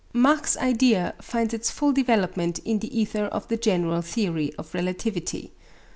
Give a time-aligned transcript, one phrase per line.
[0.13, 5.51] Mach's idea finds its full development in the ether of the general theory of relativity.